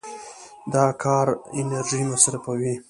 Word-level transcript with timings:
د 0.71 0.75
کار 1.03 1.27
انرژي 1.59 2.01
مصرفوي. 2.11 2.75